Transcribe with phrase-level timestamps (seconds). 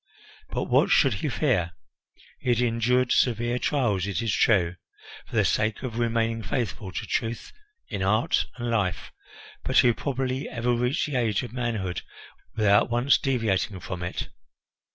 [0.49, 1.73] But what should he fear?
[2.39, 4.77] He had endured severe trials, it is true,
[5.27, 7.53] for the sake of remaining faithful to truth
[7.87, 9.11] in art and life;
[9.63, 12.01] but who probably ever reached the age of manhood
[12.55, 14.29] without once deviating from it?